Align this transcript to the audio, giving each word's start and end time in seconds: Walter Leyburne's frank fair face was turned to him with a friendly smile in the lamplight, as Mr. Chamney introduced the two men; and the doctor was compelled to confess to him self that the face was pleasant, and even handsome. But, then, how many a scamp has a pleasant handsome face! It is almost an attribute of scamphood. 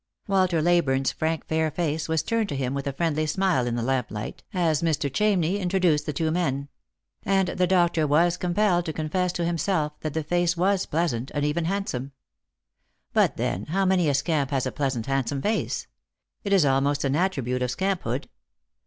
Walter 0.27 0.63
Leyburne's 0.63 1.11
frank 1.11 1.45
fair 1.47 1.69
face 1.69 2.09
was 2.09 2.23
turned 2.23 2.49
to 2.49 2.55
him 2.55 2.73
with 2.73 2.87
a 2.87 2.91
friendly 2.91 3.27
smile 3.27 3.67
in 3.67 3.75
the 3.75 3.83
lamplight, 3.83 4.41
as 4.51 4.81
Mr. 4.81 5.11
Chamney 5.13 5.59
introduced 5.59 6.07
the 6.07 6.11
two 6.11 6.31
men; 6.31 6.69
and 7.21 7.49
the 7.49 7.67
doctor 7.67 8.07
was 8.07 8.35
compelled 8.35 8.83
to 8.85 8.93
confess 8.93 9.31
to 9.33 9.45
him 9.45 9.59
self 9.59 9.93
that 9.99 10.15
the 10.15 10.23
face 10.23 10.57
was 10.57 10.87
pleasant, 10.87 11.29
and 11.35 11.45
even 11.45 11.65
handsome. 11.65 12.13
But, 13.13 13.37
then, 13.37 13.65
how 13.67 13.85
many 13.85 14.09
a 14.09 14.15
scamp 14.15 14.49
has 14.49 14.65
a 14.65 14.71
pleasant 14.71 15.05
handsome 15.05 15.43
face! 15.43 15.85
It 16.43 16.51
is 16.51 16.65
almost 16.65 17.03
an 17.03 17.15
attribute 17.15 17.61
of 17.61 17.69
scamphood. 17.69 18.27